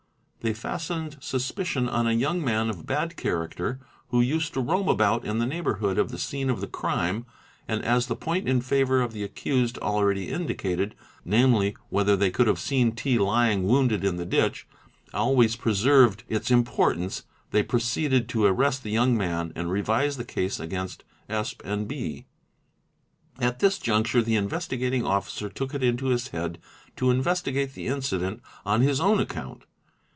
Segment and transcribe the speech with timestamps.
[0.43, 5.23] They fastened suspicion on a young man of bad character who used to roam about
[5.23, 7.27] in the neighbourhood of the scene of the crime
[7.67, 12.47] and as the point in favour of the accused already indicated, namely, whether they could
[12.47, 13.19] have seen T.
[13.19, 14.65] lying wounded in the ditch,
[15.13, 17.21] always preserved its importance,
[17.51, 21.61] they proceeded to arrest the young man and revise the case against Sp.
[21.63, 22.25] and B.
[23.39, 26.57] At this juncture the Investigating Officer took it into his head
[26.95, 29.65] to investigate the incident on his own account.